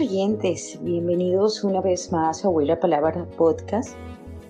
[0.00, 3.94] Bienvenidos una vez más a Abuela Palabra Podcast.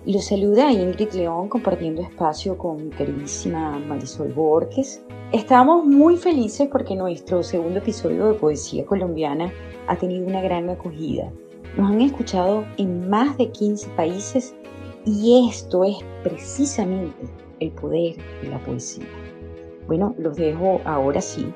[0.05, 5.03] Los saluda Ingrid León compartiendo espacio con mi queridísima Marisol Borges.
[5.33, 9.51] Estamos muy felices porque nuestro segundo episodio de Poesía Colombiana
[9.87, 11.29] ha tenido una gran acogida.
[11.75, 14.55] Nos han escuchado en más de 15 países
[15.05, 17.27] y esto es precisamente
[17.59, 19.03] el poder de la poesía.
[19.85, 21.53] Bueno, los dejo ahora sí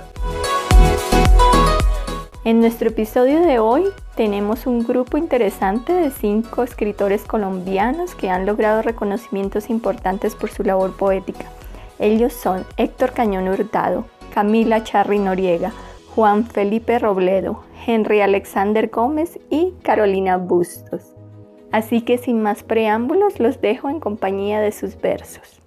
[2.43, 3.85] En nuestro episodio de hoy
[4.17, 10.65] tenemos un grupo interesante de cinco escritores colombianos que han logrado reconocimientos importantes por su
[10.65, 11.45] labor poética.
[12.01, 15.73] Ellos son Héctor Cañón Hurtado, Camila Charri Noriega,
[16.19, 21.15] Juan Felipe Robledo, Henry Alexander Gómez y Carolina Bustos.
[21.71, 25.63] Así que sin más preámbulos los dejo en compañía de sus versos.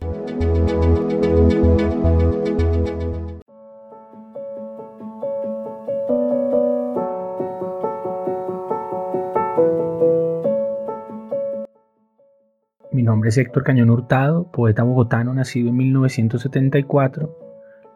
[12.92, 17.51] Mi nombre es Héctor Cañón Hurtado, poeta bogotano nacido en 1974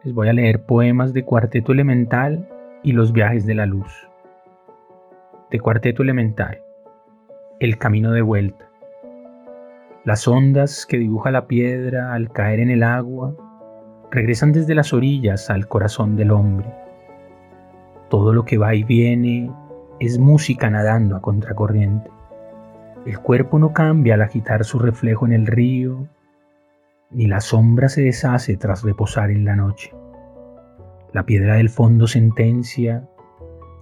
[0.06, 2.48] les voy a leer poemas de Cuarteto Elemental
[2.84, 4.08] y Los Viajes de la Luz.
[5.50, 6.60] De Cuarteto Elemental.
[7.58, 8.70] El Camino de Vuelta.
[10.04, 13.34] Las ondas que dibuja la piedra al caer en el agua
[14.12, 16.72] regresan desde las orillas al corazón del hombre.
[18.08, 19.50] Todo lo que va y viene
[19.98, 22.08] es música nadando a contracorriente.
[23.06, 26.06] El cuerpo no cambia al agitar su reflejo en el río
[27.10, 29.94] ni la sombra se deshace tras reposar en la noche.
[31.12, 33.08] La piedra del fondo sentencia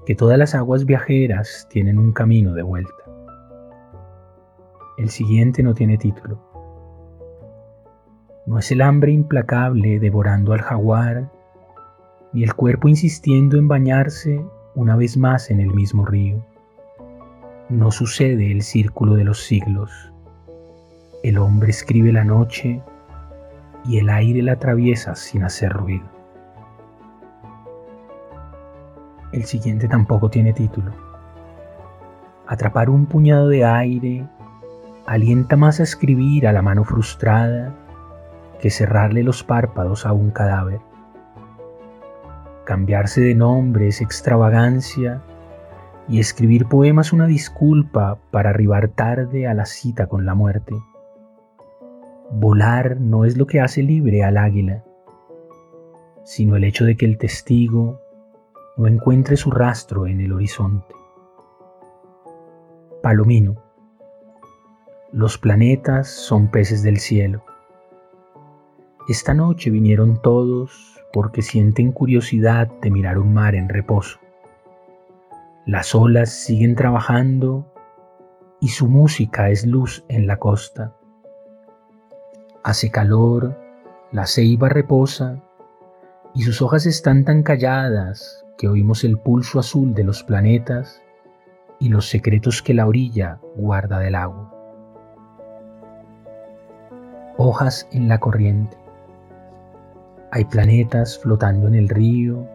[0.07, 2.93] que todas las aguas viajeras tienen un camino de vuelta.
[4.99, 6.39] El siguiente no tiene título.
[8.47, 11.31] No es el hambre implacable devorando al jaguar,
[12.33, 16.45] ni el cuerpo insistiendo en bañarse una vez más en el mismo río.
[17.71, 20.13] No sucede el círculo de los siglos.
[21.23, 22.83] El hombre escribe la noche
[23.85, 26.07] y el aire la atraviesa sin hacer ruido.
[29.33, 30.93] El siguiente tampoco tiene título.
[32.47, 34.27] Atrapar un puñado de aire
[35.07, 37.75] alienta más a escribir a la mano frustrada
[38.61, 40.81] que cerrarle los párpados a un cadáver.
[42.65, 45.21] Cambiarse de nombre es extravagancia
[46.09, 50.75] y escribir poemas una disculpa para arribar tarde a la cita con la muerte.
[52.37, 54.83] Volar no es lo que hace libre al águila,
[56.25, 58.01] sino el hecho de que el testigo
[58.77, 60.93] no encuentre su rastro en el horizonte.
[63.05, 63.63] Palomino.
[65.13, 67.45] Los planetas son peces del cielo.
[69.09, 74.19] Esta noche vinieron todos porque sienten curiosidad de mirar un mar en reposo.
[75.67, 77.73] Las olas siguen trabajando
[78.61, 80.97] y su música es luz en la costa.
[82.65, 83.59] Hace calor,
[84.11, 85.39] la ceiba reposa
[86.35, 91.03] y sus hojas están tan calladas que oímos el pulso azul de los planetas
[91.79, 94.51] y los secretos que la orilla guarda del agua.
[97.37, 98.79] Hojas en la corriente.
[100.33, 102.49] Hay planetas flotando en el río,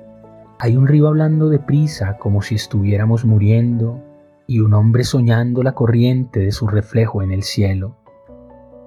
[0.57, 4.01] hay un río hablando deprisa como si estuviéramos muriendo
[4.47, 7.95] y un hombre soñando la corriente de su reflejo en el cielo.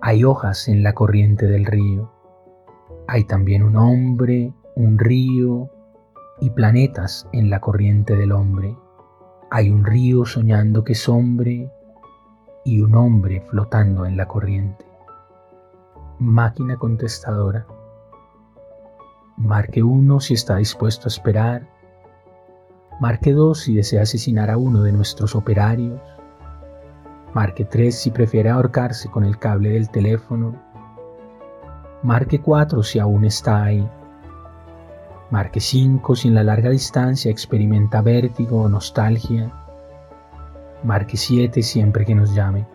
[0.05, 2.11] Hay hojas en la corriente del río.
[3.07, 5.71] Hay también un hombre, un río
[6.41, 8.77] y planetas en la corriente del hombre.
[9.53, 11.71] Hay un río soñando que es hombre
[12.65, 14.85] y un hombre flotando en la corriente.
[16.19, 17.65] Máquina contestadora.
[19.37, 21.69] Marque uno si está dispuesto a esperar.
[22.99, 26.01] Marque dos si desea asesinar a uno de nuestros operarios.
[27.34, 30.55] Marque 3 si prefiere ahorcarse con el cable del teléfono.
[32.02, 33.88] Marque 4 si aún está ahí.
[35.31, 39.50] Marque 5 si en la larga distancia experimenta vértigo o nostalgia.
[40.84, 42.67] Marque 7 siempre que nos llame.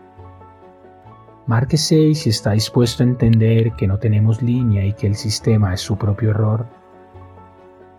[1.45, 5.73] Marque 6 si está dispuesto a entender que no tenemos línea y que el sistema
[5.75, 6.65] es su propio error.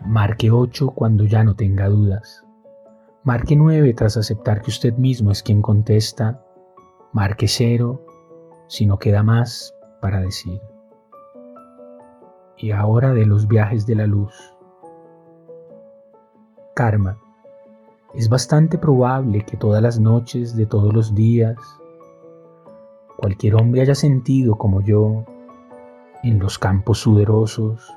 [0.05, 2.45] Marque 8 cuando ya no tenga dudas.
[3.23, 6.43] Marque 9 tras aceptar que usted mismo es quien contesta.
[7.13, 8.05] Marque 0
[8.67, 10.61] si no queda más para decir.
[12.57, 14.35] Y ahora de los viajes de la luz.
[16.75, 17.19] Karma.
[18.15, 21.57] Es bastante probable que todas las noches de todos los días
[23.19, 25.25] cualquier hombre haya sentido como yo,
[26.23, 27.93] en los campos sudorosos,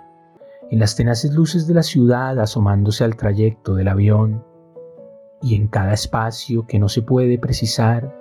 [0.72, 4.44] en las tenaces luces de la ciudad asomándose al trayecto del avión,
[5.44, 8.16] y en cada espacio que no se puede precisar,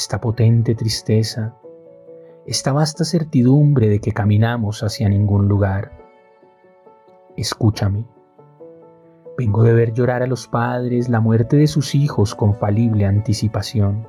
[0.00, 1.56] esta potente tristeza,
[2.46, 5.92] esta vasta certidumbre de que caminamos hacia ningún lugar.
[7.36, 8.06] Escúchame.
[9.36, 14.06] Vengo de ver llorar a los padres la muerte de sus hijos con falible anticipación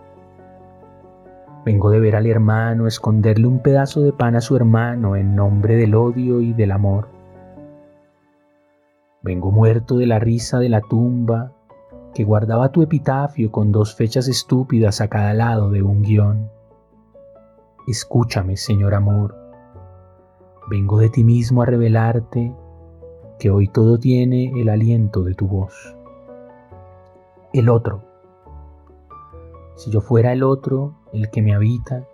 [1.66, 5.76] Vengo de ver al hermano esconderle un pedazo de pan a su hermano en nombre
[5.76, 7.10] del odio y del amor.
[9.22, 11.52] Vengo muerto de la risa de la tumba
[12.14, 16.50] que guardaba tu epitafio con dos fechas estúpidas a cada lado de un guion.
[17.88, 19.36] Escúchame, Señor amor.
[20.70, 22.54] Vengo de ti mismo a revelarte
[23.40, 25.96] que hoy todo tiene el aliento de tu voz.
[27.54, 28.04] El otro.
[29.76, 32.06] Si yo fuera el otro, el que me habita,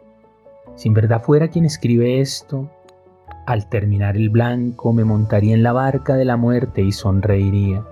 [0.76, 2.70] si en verdad fuera quien escribe esto,
[3.46, 7.84] al terminar el blanco me montaría en la barca de la muerte y sonreiría.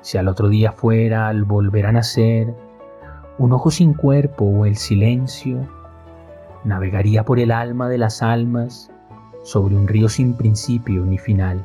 [0.00, 2.54] Si al otro día fuera, al volver a nacer,
[3.38, 5.58] un ojo sin cuerpo o el silencio,
[6.64, 8.90] navegaría por el alma de las almas
[9.42, 11.64] sobre un río sin principio ni final.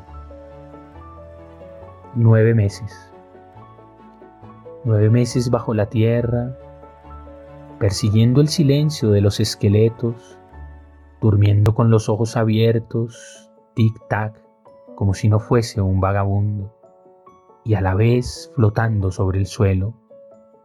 [2.14, 3.12] Nueve meses.
[4.84, 6.56] Nueve meses bajo la tierra,
[7.78, 10.38] persiguiendo el silencio de los esqueletos,
[11.20, 14.34] durmiendo con los ojos abiertos, tic-tac,
[14.94, 16.72] como si no fuese un vagabundo,
[17.64, 19.94] y a la vez flotando sobre el suelo,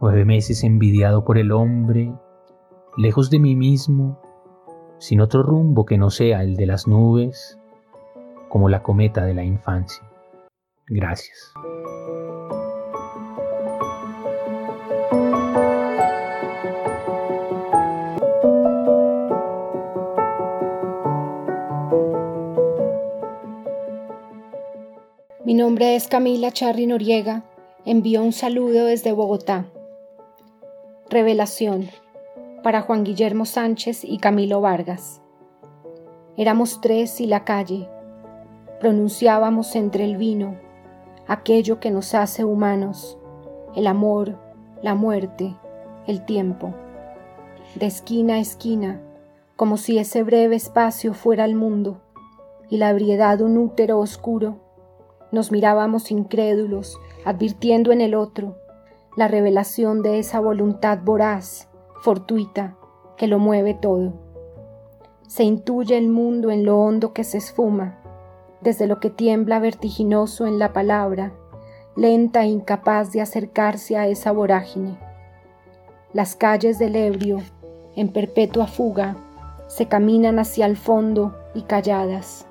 [0.02, 2.14] nueve meses envidiado por el hombre,
[2.98, 4.22] lejos de mí mismo,
[5.00, 7.58] sin otro rumbo que no sea el de las nubes,
[8.50, 10.04] como la cometa de la infancia.
[10.88, 11.54] Gracias.
[25.46, 27.46] Mi nombre es Camila Charri Noriega.
[27.86, 29.68] Envío un saludo desde Bogotá.
[31.10, 31.88] Revelación
[32.62, 35.22] para Juan Guillermo Sánchez y Camilo Vargas.
[36.36, 37.88] Éramos tres y la calle.
[38.82, 40.60] Pronunciábamos entre el vino
[41.26, 43.18] aquello que nos hace humanos,
[43.78, 44.38] el amor,
[44.82, 45.56] la muerte,
[46.06, 46.74] el tiempo.
[47.76, 49.02] De esquina a esquina,
[49.56, 52.02] como si ese breve espacio fuera el mundo
[52.70, 54.68] y la ebriedad un útero oscuro
[55.32, 58.56] nos mirábamos incrédulos, advirtiendo en el otro
[59.16, 61.68] la revelación de esa voluntad voraz,
[62.02, 62.78] fortuita,
[63.18, 64.14] que lo mueve todo.
[65.28, 68.00] Se intuye el mundo en lo hondo que se esfuma,
[68.62, 71.34] desde lo que tiembla vertiginoso en la palabra,
[71.96, 74.98] lenta e incapaz de acercarse a esa vorágine.
[76.14, 77.40] Las calles del ebrio,
[77.96, 79.18] en perpetua fuga,
[79.68, 82.48] se caminan hacia el fondo y calladas.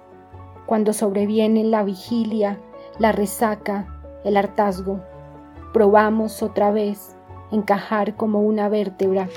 [0.67, 2.61] Cuando sobreviene la vigilia
[2.99, 3.87] la resaca,
[4.25, 5.01] el hartazgo.
[5.73, 7.17] Probamos otra vez
[7.53, 9.29] encajar como una vértebra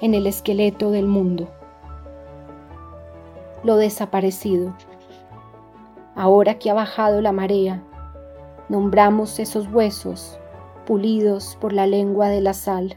[0.00, 1.48] en el esqueleto del mundo.
[3.64, 4.74] Lo desaparecido.
[6.14, 7.82] Ahora que ha bajado la marea,
[8.68, 10.38] nombramos esos huesos
[10.86, 12.96] pulidos por la lengua de la sal.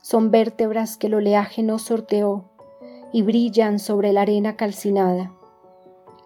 [0.00, 2.44] Son vértebras que el oleaje no sorteó
[3.12, 5.32] y brillan sobre la arena calcinada.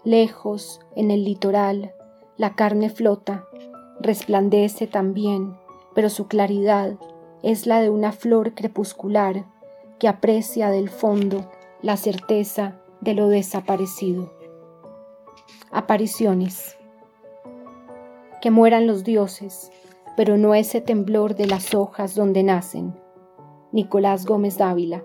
[0.03, 1.93] Lejos, en el litoral,
[2.39, 3.45] la carne flota,
[3.99, 5.57] resplandece también,
[5.93, 6.97] pero su claridad
[7.43, 9.43] es la de una flor crepuscular
[9.99, 14.31] que aprecia del fondo la certeza de lo desaparecido.
[15.69, 16.77] Apariciones.
[18.41, 19.69] Que mueran los dioses,
[20.15, 22.97] pero no ese temblor de las hojas donde nacen.
[23.73, 25.03] Nicolás Gómez Dávila.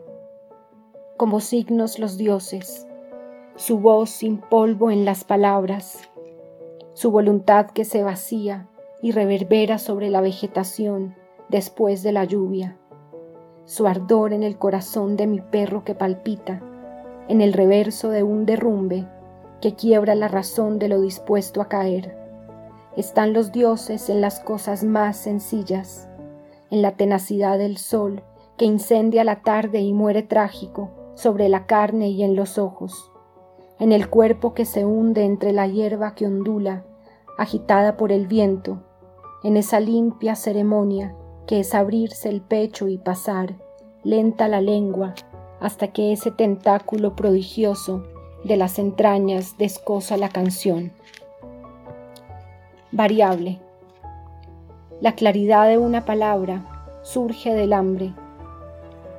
[1.17, 2.87] Como signos los dioses,
[3.57, 6.09] su voz sin polvo en las palabras,
[6.95, 8.69] su voluntad que se vacía
[9.03, 11.15] y reverbera sobre la vegetación
[11.49, 12.79] después de la lluvia,
[13.65, 16.63] su ardor en el corazón de mi perro que palpita,
[17.29, 19.07] en el reverso de un derrumbe
[19.61, 22.17] que quiebra la razón de lo dispuesto a caer.
[22.97, 26.09] Están los dioses en las cosas más sencillas,
[26.71, 28.23] en la tenacidad del sol
[28.57, 33.11] que incendia la tarde y muere trágico sobre la carne y en los ojos,
[33.79, 36.85] en el cuerpo que se hunde entre la hierba que ondula,
[37.39, 38.79] agitada por el viento,
[39.43, 41.15] en esa limpia ceremonia
[41.47, 43.57] que es abrirse el pecho y pasar,
[44.03, 45.15] lenta la lengua,
[45.61, 48.05] hasta que ese tentáculo prodigioso
[48.45, 50.93] de las entrañas descosa la canción.
[52.93, 53.61] Variable.
[55.01, 58.15] La claridad de una palabra surge del hambre.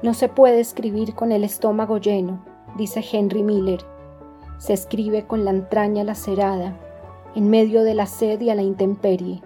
[0.01, 2.43] No se puede escribir con el estómago lleno,
[2.77, 3.94] dice Henry Miller.
[4.57, 6.77] Se escribe con la entraña lacerada,
[7.35, 9.41] en medio de la sed y a la intemperie.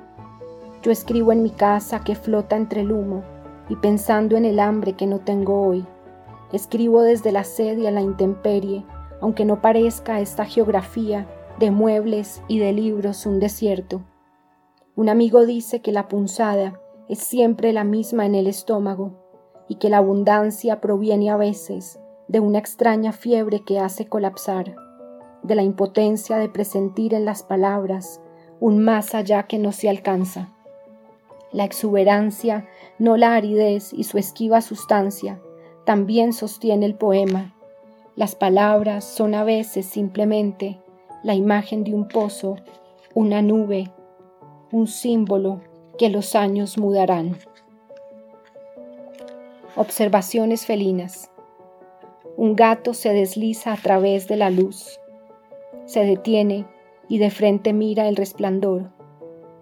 [0.81, 3.23] Yo escribo en mi casa que flota entre el humo
[3.67, 5.85] y pensando en el hambre que no tengo hoy.
[6.53, 8.85] Escribo desde la sed y a la intemperie,
[9.21, 11.27] aunque no parezca esta geografía
[11.59, 14.01] de muebles y de libros un desierto.
[14.95, 19.13] Un amigo dice que la punzada es siempre la misma en el estómago
[19.67, 24.75] y que la abundancia proviene a veces de una extraña fiebre que hace colapsar,
[25.43, 28.22] de la impotencia de presentir en las palabras
[28.60, 30.50] un más allá que no se alcanza.
[31.51, 32.67] La exuberancia,
[33.00, 35.41] no la aridez y su esquiva sustancia,
[35.86, 37.55] también sostiene el poema.
[38.15, 40.79] Las palabras son a veces simplemente
[41.24, 42.58] la imagen de un pozo,
[43.15, 43.91] una nube,
[44.72, 45.62] un símbolo
[45.98, 47.38] que los años mudarán.
[49.75, 51.31] Observaciones felinas.
[52.38, 55.00] Un gato se desliza a través de la luz.
[55.89, 56.67] Se detiene
[57.08, 58.91] y de frente mira el resplandor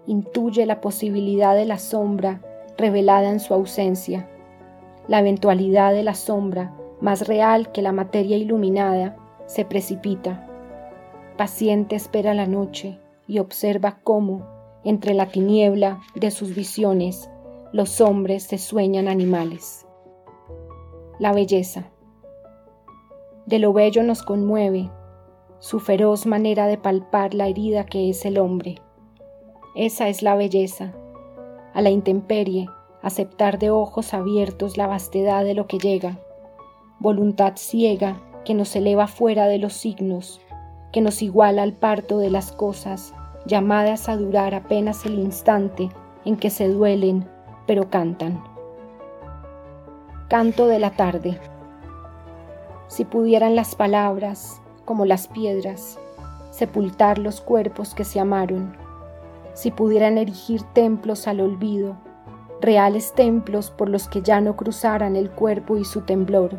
[0.06, 2.42] intuye la posibilidad de la sombra
[2.76, 4.28] revelada en su ausencia,
[5.06, 9.16] la eventualidad de la sombra más real que la materia iluminada
[9.46, 10.46] se precipita.
[11.38, 14.46] Paciente espera la noche y observa cómo,
[14.84, 17.30] entre la tiniebla de sus visiones,
[17.72, 19.86] los hombres se sueñan animales.
[21.18, 21.84] La belleza.
[23.46, 24.90] De lo bello nos conmueve
[25.58, 28.80] su feroz manera de palpar la herida que es el hombre
[29.78, 30.92] esa es la belleza.
[31.72, 32.68] A la intemperie,
[33.00, 36.18] aceptar de ojos abiertos la vastedad de lo que llega.
[36.98, 40.40] Voluntad ciega que nos eleva fuera de los signos,
[40.90, 43.14] que nos iguala al parto de las cosas,
[43.46, 45.90] llamadas a durar apenas el instante
[46.24, 47.28] en que se duelen,
[47.68, 48.42] pero cantan.
[50.28, 51.38] Canto de la tarde.
[52.88, 55.98] Si pudieran las palabras, como las piedras,
[56.50, 58.74] sepultar los cuerpos que se amaron,
[59.52, 61.98] si pudieran erigir templos al olvido,
[62.62, 66.58] reales templos por los que ya no cruzaran el cuerpo y su temblor,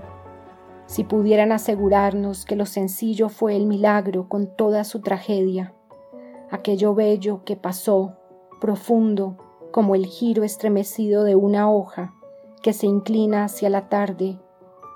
[0.86, 5.74] si pudieran asegurarnos que lo sencillo fue el milagro con toda su tragedia,
[6.52, 8.14] aquello bello que pasó,
[8.62, 9.38] profundo,
[9.72, 12.14] como el giro estremecido de una hoja
[12.62, 14.38] que se inclina hacia la tarde,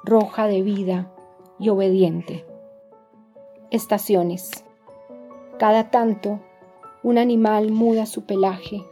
[0.03, 1.11] roja de vida
[1.57, 2.52] y obediente.
[3.74, 4.63] Estaciones.
[5.58, 6.39] Cada tanto
[7.01, 8.86] un animal muda su pelaje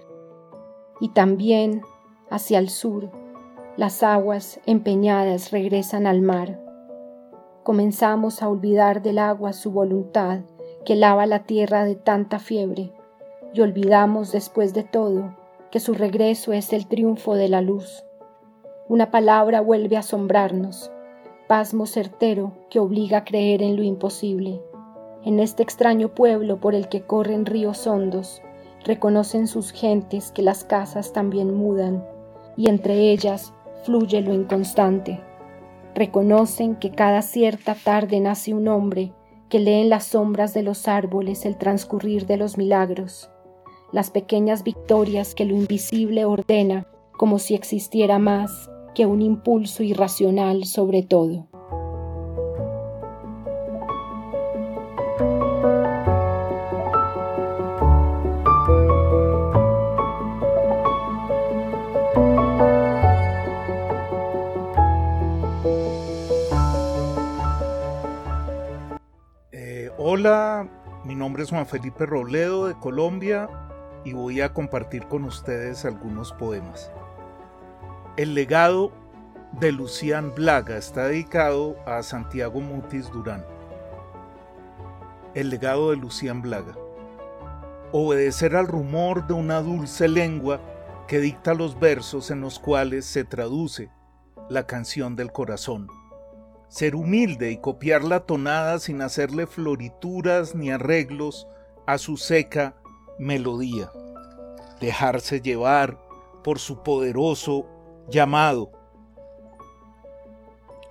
[1.00, 1.84] y también
[2.32, 3.12] hacia el sur
[3.78, 6.60] las aguas empeñadas regresan al mar.
[7.62, 10.40] Comenzamos a olvidar del agua su voluntad
[10.84, 12.92] que lava la tierra de tanta fiebre
[13.54, 15.38] y olvidamos después de todo
[15.70, 18.04] que su regreso es el triunfo de la luz.
[18.90, 20.92] Una palabra vuelve a asombrarnos,
[21.48, 24.60] pasmo certero que obliga a creer en lo imposible
[25.26, 28.42] en este extraño pueblo por el que corren ríos hondos,
[28.84, 32.04] reconocen sus gentes que las casas también mudan,
[32.58, 35.20] y entre ellas fluye lo inconstante.
[35.94, 39.14] Reconocen que cada cierta tarde nace un hombre
[39.50, 43.30] que lee en las sombras de los árboles el transcurrir de los milagros,
[43.92, 50.66] las pequeñas victorias que lo invisible ordena como si existiera más que un impulso irracional
[50.66, 51.51] sobre todo.
[70.04, 70.68] Hola,
[71.06, 73.48] mi nombre es Juan Felipe Robledo de Colombia
[74.04, 76.92] y voy a compartir con ustedes algunos poemas.
[78.18, 78.92] El legado
[79.60, 83.46] de Lucián Blaga está dedicado a Santiago Mutis Durán.
[85.36, 86.76] El legado de Lucián Blaga.
[87.92, 90.60] Obedecer al rumor de una dulce lengua
[91.08, 93.92] que dicta los versos en los cuales se traduce
[94.50, 96.01] la canción del corazón
[96.72, 101.46] ser humilde y copiar la tonada sin hacerle florituras ni arreglos
[101.86, 102.76] a su seca
[103.20, 103.92] melodía,
[104.80, 106.00] dejarse llevar
[106.46, 107.68] por su poderoso
[108.08, 108.72] llamado,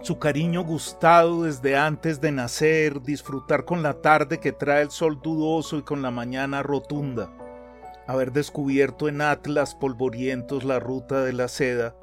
[0.03, 5.23] su cariño gustado desde antes de nacer, disfrutar con la tarde que trae el sol
[5.23, 7.33] dudoso y con la mañana rotunda,
[8.07, 11.97] haber descubierto en Atlas polvorientos la ruta de la seda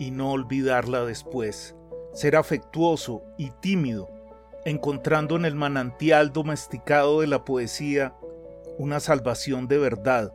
[0.00, 1.76] y no olvidarla después,
[2.12, 4.08] ser afectuoso y tímido,
[4.64, 8.14] encontrando en el manantial domesticado de la poesía
[8.78, 10.34] una salvación de verdad,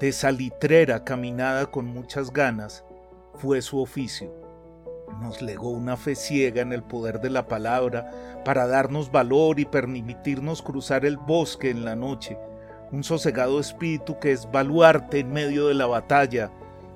[0.00, 2.84] de salitrera caminada con muchas ganas,
[3.34, 4.32] fue su oficio.
[5.20, 9.66] Nos legó una fe ciega en el poder de la palabra para darnos valor y
[9.66, 12.38] permitirnos cruzar el bosque en la noche,
[12.90, 16.50] un sosegado espíritu que es baluarte en medio de la batalla,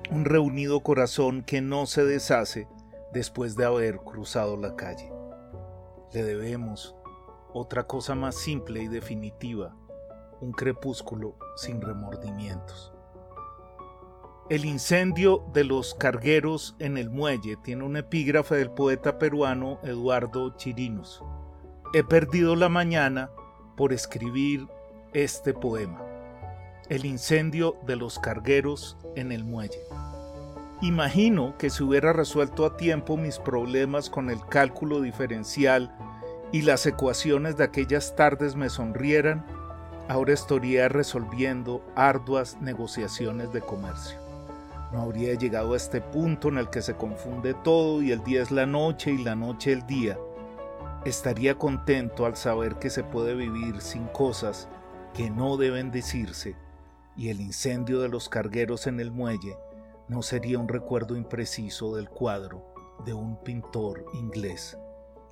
[0.09, 2.67] un reunido corazón que no se deshace
[3.13, 5.11] después de haber cruzado la calle.
[6.13, 6.95] Le debemos
[7.53, 9.75] otra cosa más simple y definitiva,
[10.41, 12.93] un crepúsculo sin remordimientos.
[14.49, 20.55] El incendio de los cargueros en el muelle tiene un epígrafe del poeta peruano Eduardo
[20.55, 21.21] Chirinos.
[21.93, 23.29] He perdido la mañana
[23.75, 24.67] por escribir
[25.13, 26.01] este poema.
[26.87, 29.81] El incendio de los cargueros en el muelle.
[30.81, 35.91] Imagino que si hubiera resuelto a tiempo mis problemas con el cálculo diferencial
[36.51, 39.43] y las ecuaciones de aquellas tardes me sonrieran,
[40.07, 44.19] ahora estaría resolviendo arduas negociaciones de comercio.
[44.93, 48.43] No habría llegado a este punto en el que se confunde todo y el día
[48.43, 50.15] es la noche y la noche el día.
[51.05, 54.69] Estaría contento al saber que se puede vivir sin cosas
[55.15, 56.55] que no deben decirse
[57.15, 59.57] y el incendio de los cargueros en el muelle
[60.07, 62.63] no sería un recuerdo impreciso del cuadro
[63.05, 64.77] de un pintor inglés.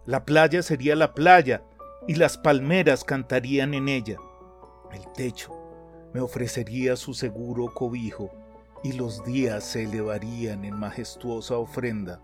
[0.05, 1.63] La playa sería la playa
[2.07, 4.17] y las palmeras cantarían en ella.
[4.91, 5.51] El techo
[6.13, 8.31] me ofrecería su seguro cobijo
[8.83, 12.21] y los días se elevarían en majestuosa ofrenda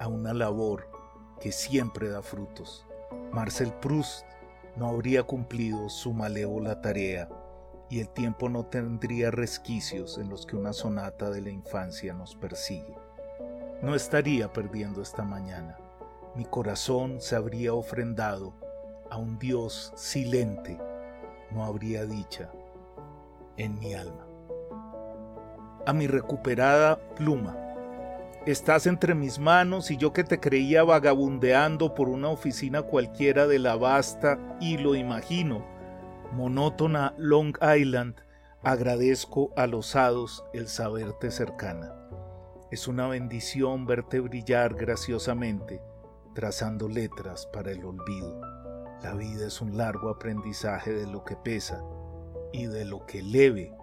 [0.00, 0.88] a una labor
[1.40, 2.86] que siempre da frutos.
[3.32, 4.24] Marcel Proust
[4.76, 7.28] no habría cumplido su malévola tarea
[7.92, 12.34] y el tiempo no tendría resquicios en los que una sonata de la infancia nos
[12.34, 12.96] persigue.
[13.82, 15.76] No estaría perdiendo esta mañana.
[16.34, 18.54] Mi corazón se habría ofrendado
[19.10, 20.80] a un Dios silente.
[21.50, 22.50] No habría dicha
[23.58, 24.26] en mi alma
[25.84, 27.58] a mi recuperada pluma.
[28.46, 33.58] Estás entre mis manos y yo que te creía vagabundeando por una oficina cualquiera de
[33.58, 35.62] la vasta y lo imagino,
[36.32, 38.16] monótona Long Island,
[38.62, 41.94] agradezco a los hados el saberte cercana.
[42.70, 45.82] Es una bendición verte brillar graciosamente,
[46.34, 48.40] trazando letras para el olvido.
[49.02, 51.82] La vida es un largo aprendizaje de lo que pesa
[52.52, 53.74] y de lo que leve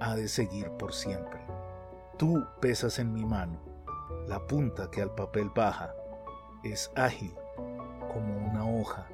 [0.00, 1.40] ha de seguir por siempre.
[2.16, 3.60] Tú pesas en mi mano,
[4.26, 5.94] la punta que al papel baja
[6.64, 7.34] es ágil
[8.12, 9.06] como una hoja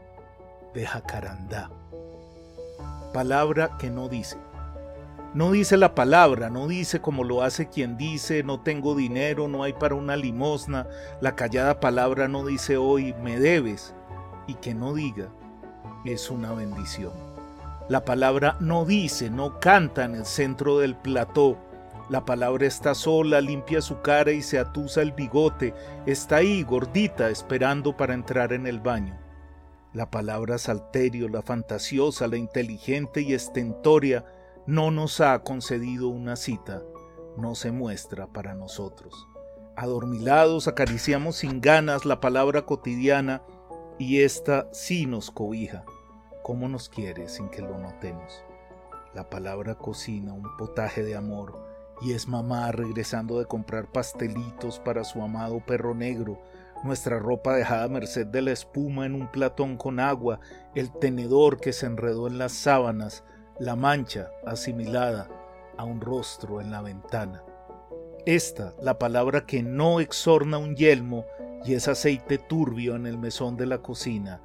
[0.74, 1.70] de jacarandá.
[3.12, 4.38] Palabra que no dice.
[5.34, 9.62] No dice la palabra, no dice como lo hace quien dice, no tengo dinero, no
[9.62, 10.86] hay para una limosna.
[11.22, 13.94] La callada palabra no dice hoy, me debes,
[14.46, 15.28] y que no diga,
[16.04, 17.12] es una bendición.
[17.88, 21.56] La palabra no dice, no canta en el centro del plató.
[22.10, 25.74] La palabra está sola, limpia su cara y se atusa el bigote.
[26.04, 29.21] Está ahí, gordita, esperando para entrar en el baño.
[29.92, 34.24] La palabra salterio, la fantasiosa, la inteligente y estentoria,
[34.66, 36.82] no nos ha concedido una cita,
[37.36, 39.28] no se muestra para nosotros.
[39.76, 43.42] Adormilados acariciamos sin ganas la palabra cotidiana
[43.98, 45.84] y ésta sí nos cobija
[46.42, 48.44] cómo nos quiere sin que lo notemos.
[49.14, 51.58] La palabra cocina un potaje de amor
[52.00, 56.38] y es mamá regresando de comprar pastelitos para su amado perro negro,
[56.84, 60.40] nuestra ropa dejada merced de la espuma en un platón con agua,
[60.74, 63.24] el tenedor que se enredó en las sábanas,
[63.58, 65.28] la mancha asimilada
[65.76, 67.42] a un rostro en la ventana.
[68.26, 71.24] Esta, la palabra que no exorna un yelmo
[71.64, 74.40] y es aceite turbio en el mesón de la cocina,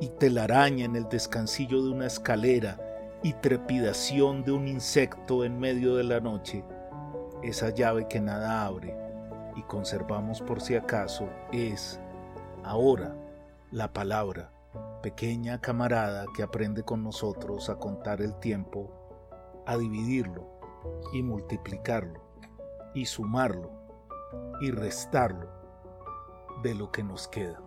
[0.00, 2.78] y telaraña en el descansillo de una escalera
[3.22, 6.64] y trepidación de un insecto en medio de la noche,
[7.42, 8.99] esa llave que nada abre
[9.60, 12.00] y conservamos por si acaso es,
[12.64, 13.14] ahora,
[13.70, 14.50] la palabra,
[15.02, 18.90] pequeña camarada que aprende con nosotros a contar el tiempo,
[19.66, 20.46] a dividirlo
[21.12, 22.20] y multiplicarlo
[22.94, 23.70] y sumarlo
[24.60, 25.48] y restarlo
[26.62, 27.60] de lo que nos queda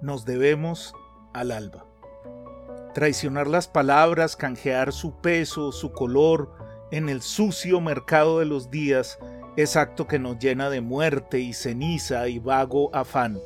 [0.00, 0.94] nos debemos
[1.32, 1.86] al alba.
[2.94, 6.52] Traicionar las palabras, canjear su peso, su color,
[6.90, 9.18] en el sucio mercado de los días,
[9.56, 13.38] es acto que nos llena de muerte y ceniza y vago afán.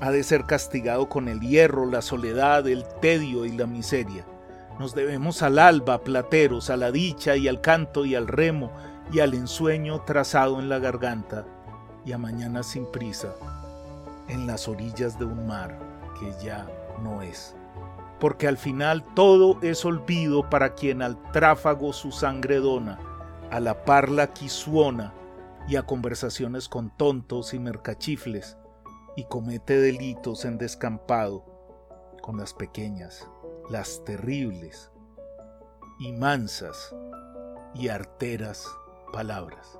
[0.00, 4.24] ha de ser castigado con el hierro, la soledad, el tedio y la miseria.
[4.78, 8.70] Nos debemos al alba, plateros, a la dicha y al canto y al remo
[9.10, 11.46] y al ensueño trazado en la garganta
[12.04, 13.34] y a mañana sin prisa
[14.28, 15.76] en las orillas de un mar
[16.20, 16.68] que ya
[17.02, 17.56] no es.
[18.20, 23.00] Porque al final todo es olvido para quien al tráfago su sangre dona,
[23.50, 25.12] a la parla quisuona
[25.68, 28.56] y a conversaciones con tontos y mercachifles,
[29.16, 31.44] y comete delitos en descampado
[32.22, 33.28] con las pequeñas,
[33.68, 34.90] las terribles
[35.98, 36.94] y mansas
[37.74, 38.66] y arteras
[39.12, 39.78] palabras.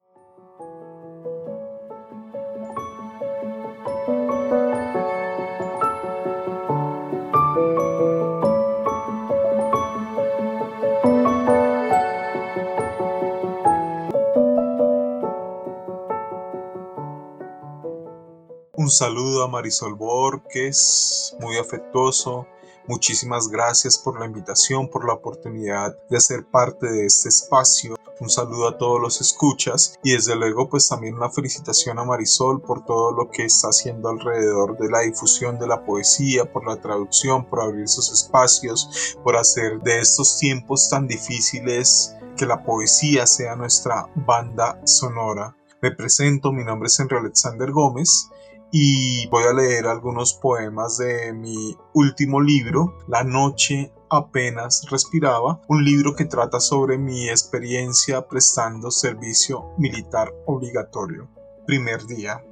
[18.89, 22.47] Un saludo a Marisol Borges, muy afectuoso.
[22.87, 27.97] Muchísimas gracias por la invitación, por la oportunidad de ser parte de este espacio.
[28.19, 32.63] Un saludo a todos los escuchas y desde luego pues también una felicitación a Marisol
[32.63, 36.81] por todo lo que está haciendo alrededor de la difusión de la poesía, por la
[36.81, 43.27] traducción, por abrir esos espacios, por hacer de estos tiempos tan difíciles que la poesía
[43.27, 45.55] sea nuestra banda sonora.
[45.83, 48.31] Me presento, mi nombre es Henry Alexander Gómez
[48.71, 55.85] y voy a leer algunos poemas de mi último libro, La noche apenas respiraba, un
[55.85, 61.29] libro que trata sobre mi experiencia prestando servicio militar obligatorio.
[61.67, 62.45] Primer día.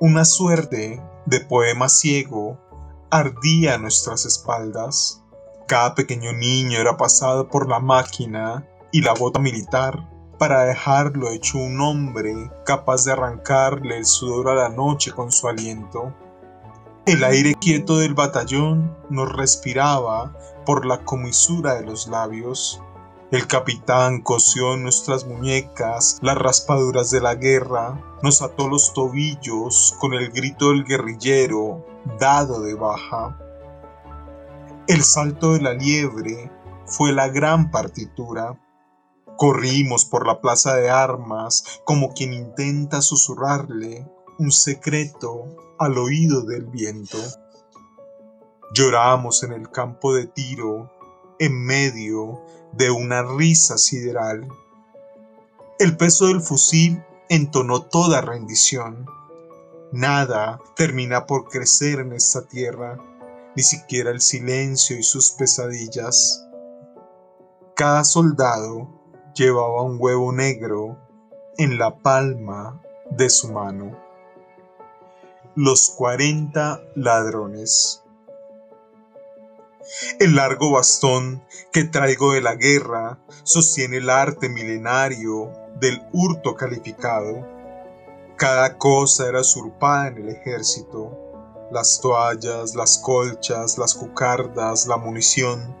[0.00, 2.58] Una suerte de poema ciego
[3.10, 5.22] ardía a nuestras espaldas.
[5.66, 11.58] Cada pequeño niño era pasado por la máquina y la bota militar para dejarlo hecho
[11.58, 16.14] un hombre capaz de arrancarle el sudor a la noche con su aliento.
[17.06, 22.80] El aire quieto del batallón nos respiraba por la comisura de los labios.
[23.30, 29.96] El capitán cosió en nuestras muñecas las raspaduras de la guerra, nos ató los tobillos
[29.98, 31.84] con el grito del guerrillero
[32.18, 33.38] dado de baja.
[34.86, 36.50] El salto de la liebre
[36.86, 38.56] fue la gran partitura
[39.38, 44.04] Corrimos por la plaza de armas como quien intenta susurrarle
[44.36, 45.44] un secreto
[45.78, 47.18] al oído del viento.
[48.74, 50.90] Lloramos en el campo de tiro
[51.38, 54.48] en medio de una risa sideral.
[55.78, 59.06] El peso del fusil entonó toda rendición.
[59.92, 62.98] Nada termina por crecer en esta tierra,
[63.54, 66.44] ni siquiera el silencio y sus pesadillas.
[67.76, 68.97] Cada soldado
[69.38, 70.98] llevaba un huevo negro
[71.58, 73.96] en la palma de su mano.
[75.54, 78.02] Los cuarenta ladrones.
[80.18, 87.46] El largo bastón que traigo de la guerra sostiene el arte milenario del hurto calificado.
[88.36, 91.16] Cada cosa era usurpada en el ejército.
[91.70, 95.76] Las toallas, las colchas, las cucardas, la munición,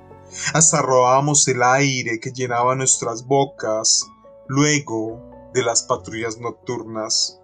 [0.54, 4.06] hasta robábamos el aire que llenaba nuestras bocas
[4.46, 5.22] luego
[5.54, 7.40] de las patrullas nocturnas.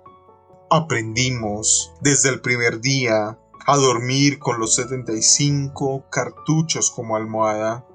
[0.70, 7.86] Aprendimos desde el primer día a dormir con los 75 cartuchos como almohada,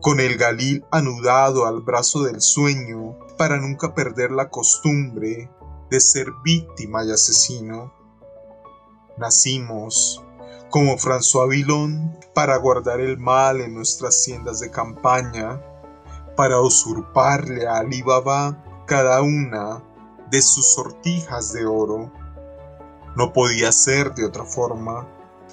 [0.00, 5.50] con el galil anudado al brazo del sueño para nunca perder la costumbre
[5.90, 7.92] de ser víctima y asesino.
[9.18, 10.22] Nacimos
[10.74, 15.62] como François Villon, para guardar el mal en nuestras tiendas de campaña,
[16.36, 19.84] para usurparle a Alibaba cada una
[20.32, 22.10] de sus sortijas de oro.
[23.14, 25.06] No podía ser de otra forma.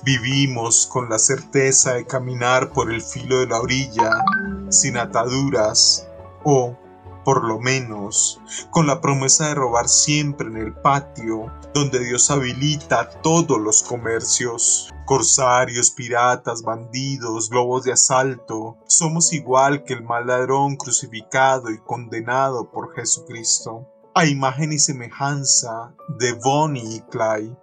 [0.04, 4.24] Vivimos con la certeza de caminar por el filo de la orilla,
[4.70, 6.08] sin ataduras,
[6.44, 6.76] o,
[7.24, 13.08] por lo menos, con la promesa de robar siempre en el patio, donde Dios habilita
[13.22, 14.92] todos los comercios.
[15.12, 22.72] Corsarios, piratas, bandidos, lobos de asalto, somos igual que el mal ladrón crucificado y condenado
[22.72, 27.58] por Jesucristo, a imagen y semejanza de Bonnie y Clyde,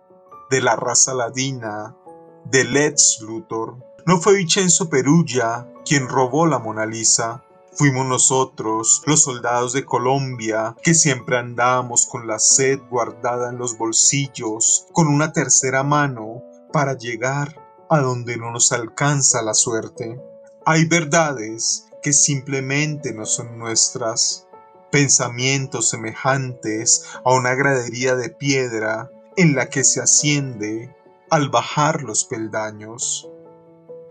[0.50, 1.96] de la raza ladina,
[2.44, 3.78] de Lex Luthor.
[4.04, 10.74] No fue Vincenzo Perugia quien robó la Mona Lisa, Fuimos nosotros, los soldados de Colombia,
[10.82, 16.96] que siempre andamos con la sed guardada en los bolsillos, con una tercera mano para
[16.96, 17.54] llegar
[17.90, 20.20] a donde no nos alcanza la suerte.
[20.64, 24.46] Hay verdades que simplemente no son nuestras,
[24.90, 30.94] pensamientos semejantes a una gradería de piedra en la que se asciende
[31.30, 33.28] al bajar los peldaños.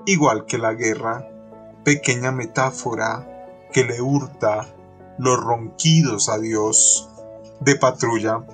[0.05, 1.27] Igual que la guerra,
[1.83, 4.73] pequeña metáfora que le hurta
[5.17, 7.09] los ronquidos a Dios.
[7.59, 8.45] De patrulla,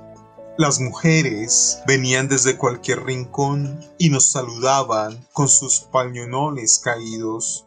[0.57, 7.65] las mujeres venían desde cualquier rincón y nos saludaban con sus pañonones caídos.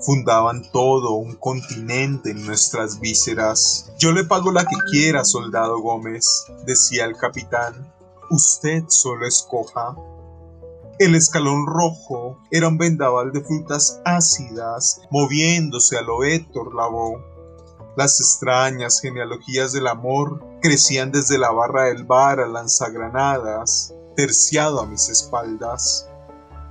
[0.00, 3.92] Fundaban todo un continente en nuestras vísceras.
[3.98, 7.92] Yo le pago la que quiera, soldado Gómez, decía el capitán.
[8.30, 9.96] Usted solo escoja.
[11.00, 17.36] El escalón rojo era un vendaval de frutas ácidas moviéndose a lo Héctor Lavoe
[17.96, 24.86] las extrañas genealogías del amor crecían desde la barra del bar a lanzagranadas, terciado a
[24.86, 26.08] mis espaldas.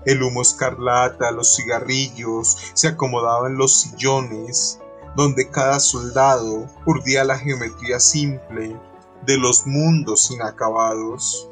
[0.05, 4.79] El humo escarlata, los cigarrillos se acomodaban los sillones,
[5.15, 8.77] donde cada soldado urdía la geometría simple
[9.25, 11.47] de los mundos inacabados.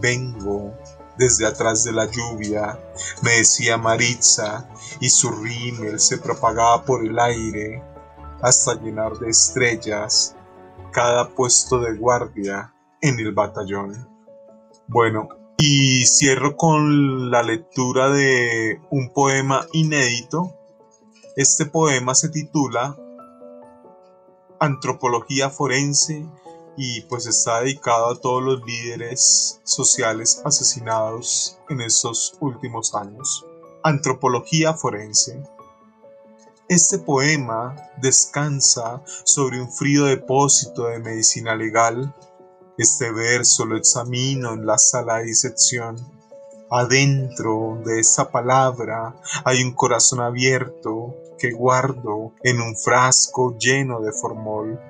[0.00, 0.72] Vengo
[1.18, 2.80] desde atrás de la lluvia,
[3.20, 4.66] me decía Maritza,
[4.98, 7.82] y su rímel se propagaba por el aire
[8.40, 10.33] hasta llenar de estrellas
[10.94, 14.08] cada puesto de guardia en el batallón.
[14.86, 15.28] Bueno,
[15.58, 20.54] y cierro con la lectura de un poema inédito.
[21.36, 22.96] Este poema se titula
[24.60, 26.26] Antropología Forense
[26.76, 33.44] y pues está dedicado a todos los líderes sociales asesinados en estos últimos años.
[33.82, 35.42] Antropología Forense.
[36.66, 42.14] Este poema descansa sobre un frío depósito de medicina legal.
[42.78, 45.96] Este verso lo examino en la sala de disección.
[46.70, 54.12] Adentro de esa palabra hay un corazón abierto que guardo en un frasco lleno de
[54.12, 54.80] formol.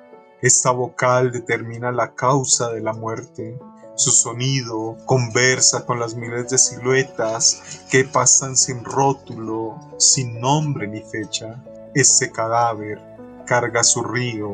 [0.41, 3.59] Esta vocal determina la causa de la muerte.
[3.95, 11.01] Su sonido conversa con las miles de siluetas que pasan sin rótulo, sin nombre ni
[11.01, 11.63] fecha.
[11.93, 13.01] Ese cadáver
[13.45, 14.51] carga su río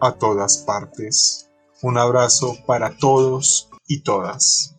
[0.00, 1.50] a todas partes.
[1.82, 4.76] Un abrazo para todos y todas.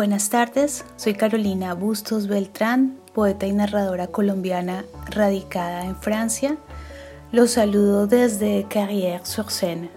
[0.00, 6.56] Buenas tardes, soy Carolina Bustos Beltrán, poeta y narradora colombiana radicada en Francia.
[7.32, 9.90] Los saludo desde Carrière-sur-Seine.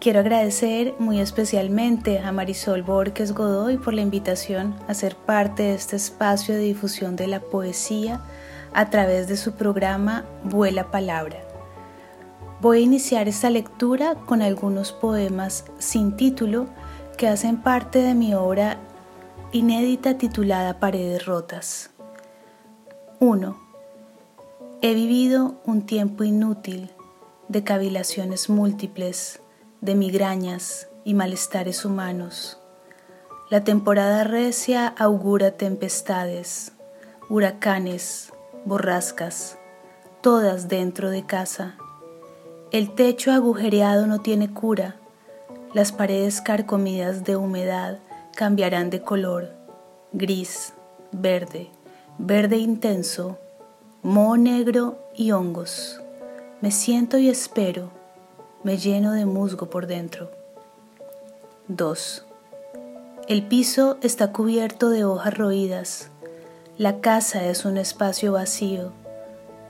[0.00, 5.74] Quiero agradecer muy especialmente a Marisol Borges Godoy por la invitación a ser parte de
[5.74, 8.22] este espacio de difusión de la poesía
[8.72, 11.36] a través de su programa Vuela Palabra.
[12.62, 16.68] Voy a iniciar esta lectura con algunos poemas sin título
[17.18, 18.78] que hacen parte de mi obra
[19.52, 21.90] inédita titulada Paredes Rotas.
[23.18, 23.56] 1.
[24.80, 26.92] He vivido un tiempo inútil
[27.48, 29.40] de cavilaciones múltiples,
[29.80, 32.60] de migrañas y malestares humanos.
[33.50, 36.70] La temporada recia augura tempestades,
[37.28, 38.32] huracanes,
[38.64, 39.58] borrascas,
[40.20, 41.76] todas dentro de casa.
[42.70, 45.00] El techo agujereado no tiene cura,
[45.74, 47.98] las paredes carcomidas de humedad
[48.40, 49.50] cambiarán de color,
[50.14, 50.72] gris,
[51.12, 51.68] verde,
[52.16, 53.36] verde intenso,
[54.02, 56.00] moho negro y hongos.
[56.62, 57.90] Me siento y espero,
[58.64, 60.30] me lleno de musgo por dentro.
[61.68, 62.24] 2.
[63.28, 66.08] El piso está cubierto de hojas roídas.
[66.78, 68.92] La casa es un espacio vacío,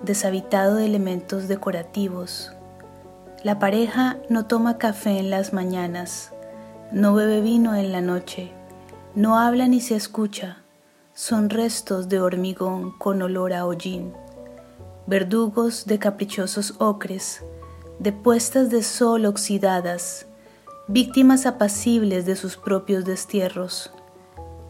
[0.00, 2.52] deshabitado de elementos decorativos.
[3.42, 6.30] La pareja no toma café en las mañanas,
[6.92, 8.52] no bebe vino en la noche
[9.14, 10.59] no habla ni se escucha,
[11.14, 14.12] son restos de hormigón con olor a hollín,
[15.07, 17.42] verdugos de caprichosos ocres,
[17.99, 20.27] de puestas de sol oxidadas,
[20.87, 23.90] víctimas apacibles de sus propios destierros.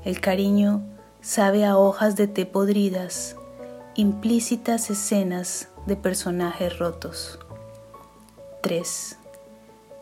[0.05, 0.83] El cariño
[1.20, 3.37] sabe a hojas de té podridas,
[3.94, 7.38] implícitas escenas de personajes rotos.
[8.62, 9.18] 3.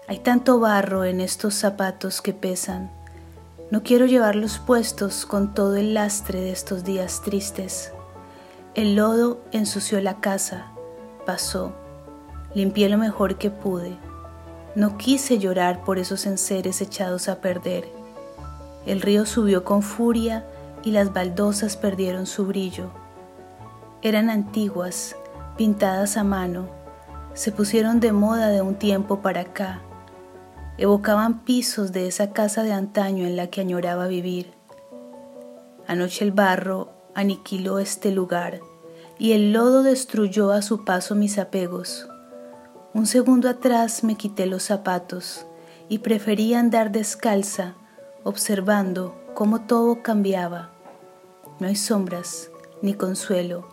[0.07, 2.98] Hay tanto barro en estos zapatos que pesan,
[3.71, 7.93] no quiero llevarlos puestos con todo el lastre de estos días tristes.
[8.75, 10.69] El lodo ensució la casa,
[11.27, 11.75] pasó,
[12.55, 13.97] limpié lo mejor que pude.
[14.75, 17.89] No quise llorar por esos enseres echados a perder.
[18.87, 20.47] El río subió con furia
[20.83, 22.91] y las baldosas perdieron su brillo.
[24.01, 25.15] Eran antiguas,
[25.59, 26.69] pintadas a mano,
[27.35, 29.83] se pusieron de moda de un tiempo para acá,
[30.79, 34.53] evocaban pisos de esa casa de antaño en la que añoraba vivir.
[35.87, 38.61] Anoche el barro aniquiló este lugar
[39.19, 42.09] y el lodo destruyó a su paso mis apegos.
[42.95, 45.45] Un segundo atrás me quité los zapatos
[45.89, 47.75] y preferí andar descalza,
[48.23, 50.71] observando cómo todo cambiaba.
[51.59, 52.51] No hay sombras
[52.83, 53.69] ni consuelo.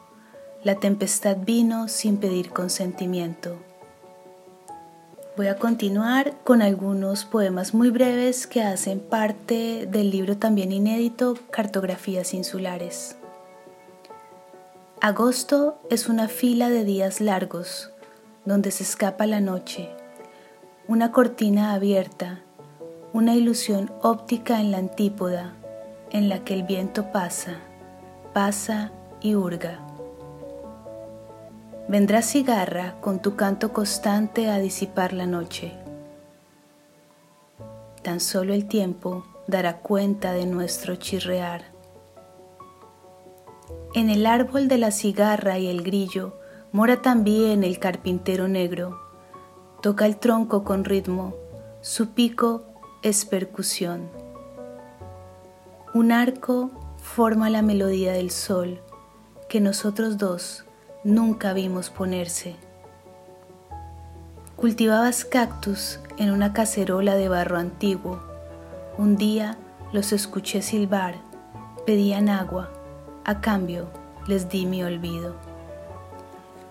[0.63, 3.55] La tempestad vino sin pedir consentimiento.
[5.38, 11.38] Voy a continuar con algunos poemas muy breves que hacen parte del libro también inédito
[11.52, 13.17] Cartografías Insulares.
[15.02, 17.91] Agosto es una fila de días largos
[18.45, 19.89] donde se escapa la noche,
[20.88, 22.39] una cortina abierta,
[23.12, 25.54] una ilusión óptica en la antípoda
[26.12, 27.58] en la que el viento pasa,
[28.34, 29.85] pasa y hurga.
[31.88, 35.71] Vendrá cigarra con tu canto constante a disipar la noche.
[38.02, 41.65] Tan solo el tiempo dará cuenta de nuestro chirrear.
[43.93, 46.39] En el árbol de la cigarra y el grillo
[46.71, 49.00] mora también el carpintero negro.
[49.84, 51.36] Toca el tronco con ritmo,
[51.82, 52.63] su pico
[53.04, 54.10] es percusión.
[55.93, 58.82] Un arco forma la melodía del sol
[59.48, 60.64] que nosotros dos
[61.05, 62.55] nunca vimos ponerse.
[64.55, 68.19] Cultivabas cactus en una cacerola de barro antiguo.
[68.97, 69.55] Un día
[69.93, 71.15] los escuché silbar,
[71.85, 72.71] pedían agua,
[73.23, 73.87] a cambio
[74.27, 75.35] les di mi olvido.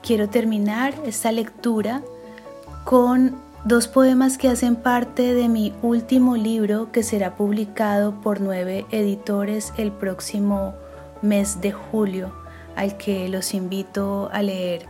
[0.03, 2.03] Quiero terminar esta lectura
[2.85, 8.85] con dos poemas que hacen parte de mi último libro que será publicado por nueve
[8.91, 10.75] editores el próximo
[11.23, 12.44] mes de julio
[12.77, 14.87] al que los invito a leer.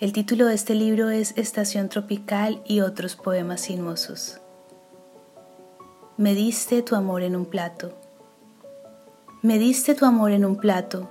[0.00, 4.40] El título de este libro es Estación Tropical y otros poemas sinuosos.
[6.16, 7.92] Me diste tu amor en un plato.
[9.42, 11.08] Me diste tu amor en un plato.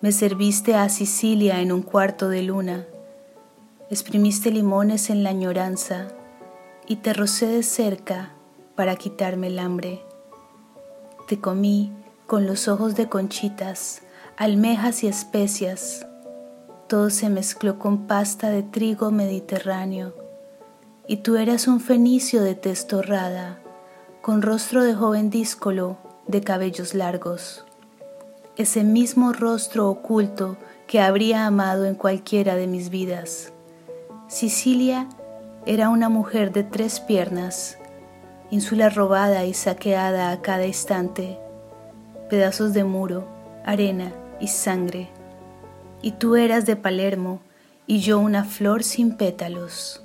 [0.00, 2.86] Me serviste a Sicilia en un cuarto de luna.
[3.90, 6.08] Exprimiste limones en la añoranza
[6.86, 8.32] y te rocé de cerca
[8.74, 10.02] para quitarme el hambre.
[11.26, 11.92] Te comí
[12.26, 14.03] con los ojos de conchitas
[14.36, 16.06] almejas y especias.
[16.88, 20.14] Todo se mezcló con pasta de trigo mediterráneo.
[21.06, 22.86] Y tú eras un fenicio de tez
[24.22, 27.64] con rostro de joven díscolo, de cabellos largos.
[28.56, 33.52] Ese mismo rostro oculto que habría amado en cualquiera de mis vidas.
[34.28, 35.08] Sicilia
[35.66, 37.78] era una mujer de tres piernas,
[38.50, 41.38] ínsula robada y saqueada a cada instante,
[42.28, 43.28] pedazos de muro,
[43.64, 45.10] arena y sangre,
[46.02, 47.40] y tú eras de Palermo
[47.86, 50.02] y yo una flor sin pétalos.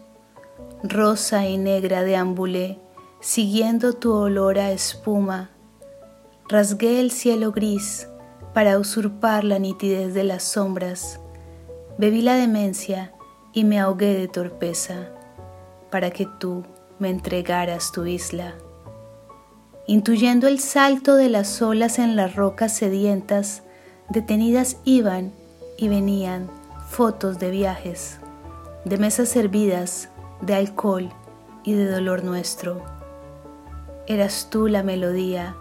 [0.84, 2.80] Rosa y negra deambulé,
[3.20, 5.50] siguiendo tu olor a espuma.
[6.48, 8.08] Rasgué el cielo gris
[8.54, 11.20] para usurpar la nitidez de las sombras.
[11.98, 13.14] Bebí la demencia
[13.54, 15.10] y me ahogué de torpeza
[15.92, 16.64] para que tú
[16.98, 18.56] me entregaras tu isla.
[19.88, 23.64] Intuyendo el salto de las olas en las rocas sedientas,
[24.10, 25.32] Detenidas iban
[25.78, 26.50] y venían
[26.88, 28.20] fotos de viajes,
[28.84, 30.10] de mesas servidas,
[30.42, 31.10] de alcohol
[31.64, 32.82] y de dolor nuestro.
[34.08, 35.56] Eras tú la melodía,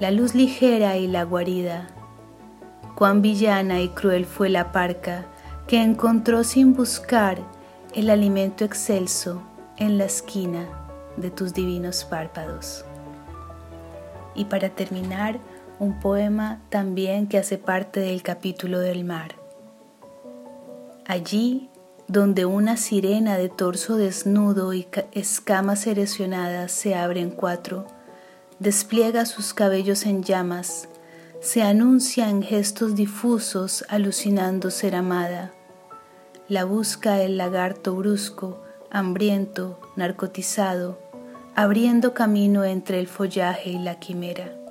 [0.00, 1.86] la luz ligera y la guarida.
[2.94, 5.24] Cuán villana y cruel fue la parca
[5.66, 7.38] que encontró sin buscar
[7.94, 9.42] el alimento excelso
[9.78, 10.66] en la esquina
[11.16, 12.84] de tus divinos párpados.
[14.34, 15.38] Y para terminar,
[15.78, 19.36] un poema también que hace parte del capítulo del mar.
[21.06, 21.68] Allí,
[22.06, 27.86] donde una sirena de torso desnudo y escamas erosionadas se abre en cuatro,
[28.58, 30.88] despliega sus cabellos en llamas,
[31.40, 35.52] se anuncia en gestos difusos alucinando ser amada.
[36.48, 40.98] La busca el lagarto brusco, hambriento, narcotizado,
[41.54, 44.63] abriendo camino entre el follaje y la quimera.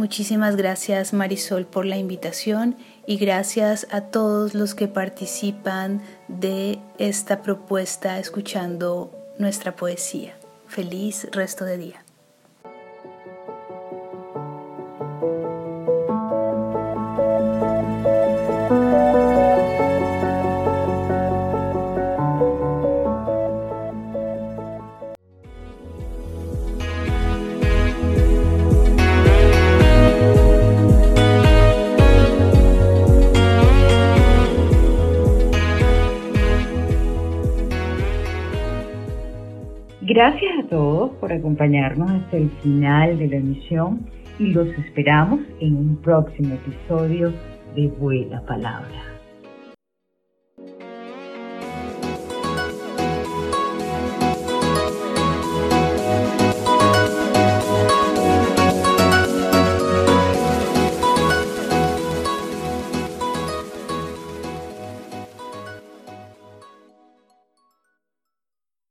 [0.00, 2.74] Muchísimas gracias Marisol por la invitación
[3.06, 10.38] y gracias a todos los que participan de esta propuesta escuchando nuestra poesía.
[10.68, 11.99] Feliz resto de día.
[40.70, 44.06] Todos por acompañarnos hasta el final de la emisión
[44.38, 47.32] y los esperamos en un próximo episodio
[47.74, 49.09] de Buena Palabra.